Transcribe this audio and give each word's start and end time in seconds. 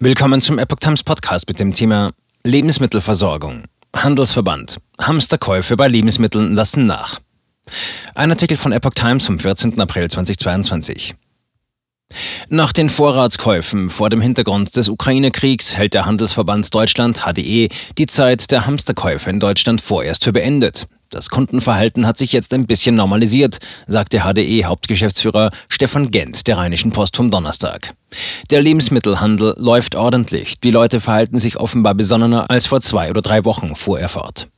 Willkommen 0.00 0.40
zum 0.40 0.60
Epoch 0.60 0.78
Times 0.78 1.02
Podcast 1.02 1.48
mit 1.48 1.58
dem 1.58 1.72
Thema 1.72 2.12
Lebensmittelversorgung. 2.44 3.64
Handelsverband. 3.96 4.76
Hamsterkäufe 5.00 5.74
bei 5.76 5.88
Lebensmitteln 5.88 6.54
lassen 6.54 6.86
nach. 6.86 7.18
Ein 8.14 8.30
Artikel 8.30 8.56
von 8.56 8.70
Epoch 8.70 8.94
Times 8.94 9.26
vom 9.26 9.40
14. 9.40 9.80
April 9.80 10.08
2022. 10.08 11.16
Nach 12.48 12.72
den 12.72 12.90
Vorratskäufen 12.90 13.90
vor 13.90 14.08
dem 14.08 14.20
Hintergrund 14.20 14.76
des 14.76 14.88
Ukraine-Kriegs 14.88 15.76
hält 15.76 15.94
der 15.94 16.06
Handelsverband 16.06 16.72
Deutschland 16.72 17.24
HDE 17.24 17.68
die 17.98 18.06
Zeit 18.06 18.52
der 18.52 18.66
Hamsterkäufe 18.66 19.30
in 19.30 19.40
Deutschland 19.40 19.80
vorerst 19.80 20.22
für 20.22 20.32
beendet. 20.32 20.86
Das 21.10 21.30
Kundenverhalten 21.30 22.06
hat 22.06 22.18
sich 22.18 22.32
jetzt 22.32 22.52
ein 22.52 22.66
bisschen 22.66 22.94
normalisiert, 22.94 23.58
sagte 23.86 24.20
HDE-Hauptgeschäftsführer 24.20 25.50
Stefan 25.68 26.10
Gent 26.10 26.46
der 26.46 26.58
Rheinischen 26.58 26.90
Post 26.90 27.16
vom 27.16 27.30
Donnerstag. 27.30 27.94
Der 28.50 28.60
Lebensmittelhandel 28.60 29.54
läuft 29.56 29.94
ordentlich. 29.94 30.60
Die 30.60 30.70
Leute 30.70 31.00
verhalten 31.00 31.38
sich 31.38 31.56
offenbar 31.56 31.94
besonnener 31.94 32.50
als 32.50 32.66
vor 32.66 32.82
zwei 32.82 33.08
oder 33.08 33.22
drei 33.22 33.46
Wochen, 33.46 33.74
fuhr 33.74 33.98
er 33.98 34.10
fort. 34.10 34.48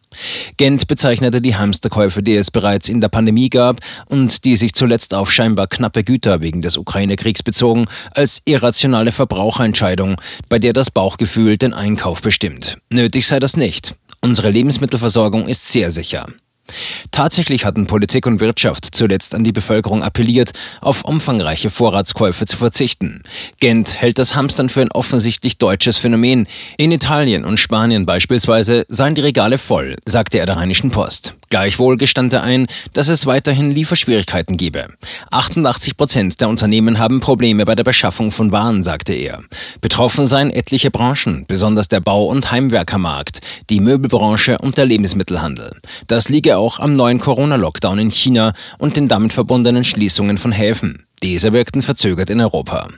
Gent 0.56 0.88
bezeichnete 0.88 1.40
die 1.40 1.54
Hamsterkäufe, 1.54 2.22
die 2.22 2.34
es 2.34 2.50
bereits 2.50 2.88
in 2.88 3.00
der 3.00 3.08
Pandemie 3.08 3.48
gab 3.48 3.80
und 4.06 4.44
die 4.44 4.56
sich 4.56 4.74
zuletzt 4.74 5.14
auf 5.14 5.30
scheinbar 5.30 5.68
knappe 5.68 6.02
Güter 6.02 6.42
wegen 6.42 6.62
des 6.62 6.76
Ukraine-Kriegs 6.76 7.42
bezogen, 7.42 7.86
als 8.12 8.42
irrationale 8.44 9.12
Verbraucherentscheidung, 9.12 10.16
bei 10.48 10.58
der 10.58 10.72
das 10.72 10.90
Bauchgefühl 10.90 11.56
den 11.56 11.72
Einkauf 11.72 12.22
bestimmt. 12.22 12.78
Nötig 12.90 13.28
sei 13.28 13.38
das 13.38 13.56
nicht. 13.56 13.94
Unsere 14.20 14.50
Lebensmittelversorgung 14.50 15.48
ist 15.48 15.66
sehr 15.68 15.90
sicher. 15.90 16.26
Tatsächlich 17.10 17.64
hatten 17.64 17.86
Politik 17.86 18.26
und 18.26 18.40
Wirtschaft 18.40 18.94
zuletzt 18.94 19.34
an 19.34 19.44
die 19.44 19.52
Bevölkerung 19.52 20.02
appelliert, 20.02 20.52
auf 20.80 21.04
umfangreiche 21.04 21.70
Vorratskäufe 21.70 22.46
zu 22.46 22.56
verzichten. 22.56 23.22
Gent 23.58 24.00
hält 24.00 24.18
das 24.18 24.34
Hamstern 24.34 24.68
für 24.68 24.82
ein 24.82 24.92
offensichtlich 24.92 25.58
deutsches 25.58 25.96
Phänomen. 25.96 26.46
In 26.76 26.92
Italien 26.92 27.44
und 27.44 27.58
Spanien 27.58 28.06
beispielsweise 28.06 28.84
seien 28.88 29.14
die 29.14 29.22
Regale 29.22 29.58
voll, 29.58 29.96
sagte 30.04 30.38
er 30.38 30.46
der 30.46 30.56
Rheinischen 30.56 30.90
Post. 30.90 31.34
Gleichwohl 31.50 31.96
gestand 31.96 32.32
er 32.32 32.44
ein, 32.44 32.68
dass 32.92 33.08
es 33.08 33.26
weiterhin 33.26 33.72
Lieferschwierigkeiten 33.72 34.56
gebe. 34.56 34.86
88 35.32 35.96
Prozent 35.96 36.40
der 36.40 36.48
Unternehmen 36.48 37.00
haben 37.00 37.18
Probleme 37.18 37.64
bei 37.64 37.74
der 37.74 37.82
Beschaffung 37.82 38.30
von 38.30 38.52
Waren, 38.52 38.84
sagte 38.84 39.14
er. 39.14 39.42
Betroffen 39.80 40.28
seien 40.28 40.50
etliche 40.50 40.92
Branchen, 40.92 41.46
besonders 41.48 41.88
der 41.88 41.98
Bau- 41.98 42.26
und 42.26 42.52
Heimwerkermarkt, 42.52 43.40
die 43.68 43.80
Möbelbranche 43.80 44.58
und 44.58 44.78
der 44.78 44.86
Lebensmittelhandel. 44.86 45.80
Das 46.06 46.28
liege 46.28 46.56
auch 46.56 46.78
am 46.78 46.94
neuen 46.94 47.18
Corona-Lockdown 47.18 47.98
in 47.98 48.10
China 48.12 48.52
und 48.78 48.96
den 48.96 49.08
damit 49.08 49.32
verbundenen 49.32 49.82
Schließungen 49.82 50.38
von 50.38 50.52
Häfen. 50.52 51.04
Diese 51.20 51.52
wirkten 51.52 51.82
verzögert 51.82 52.30
in 52.30 52.40
Europa. 52.40 52.90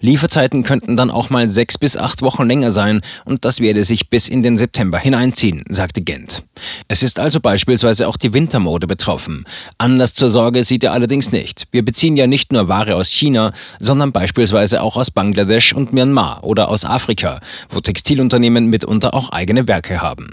Lieferzeiten 0.00 0.62
könnten 0.62 0.96
dann 0.96 1.10
auch 1.10 1.30
mal 1.30 1.48
sechs 1.48 1.78
bis 1.78 1.96
acht 1.96 2.22
Wochen 2.22 2.46
länger 2.46 2.70
sein 2.70 3.00
und 3.24 3.44
das 3.44 3.60
werde 3.60 3.82
sich 3.84 4.10
bis 4.10 4.28
in 4.28 4.42
den 4.42 4.56
September 4.56 4.98
hineinziehen, 4.98 5.64
sagte 5.68 6.02
Gent. 6.02 6.44
Es 6.88 7.02
ist 7.02 7.18
also 7.18 7.40
beispielsweise 7.40 8.06
auch 8.06 8.16
die 8.16 8.32
Wintermode 8.32 8.86
betroffen. 8.86 9.44
Anlass 9.78 10.14
zur 10.14 10.28
Sorge 10.28 10.64
sieht 10.64 10.84
er 10.84 10.92
allerdings 10.92 11.32
nicht. 11.32 11.66
Wir 11.72 11.84
beziehen 11.84 12.16
ja 12.16 12.26
nicht 12.26 12.52
nur 12.52 12.68
Ware 12.68 12.94
aus 12.94 13.10
China, 13.10 13.52
sondern 13.80 14.12
beispielsweise 14.12 14.82
auch 14.82 14.96
aus 14.96 15.10
Bangladesch 15.10 15.72
und 15.72 15.92
Myanmar 15.92 16.44
oder 16.44 16.68
aus 16.68 16.84
Afrika, 16.84 17.40
wo 17.68 17.80
Textilunternehmen 17.80 18.66
mitunter 18.66 19.14
auch 19.14 19.30
eigene 19.30 19.66
Werke 19.66 20.00
haben. 20.00 20.30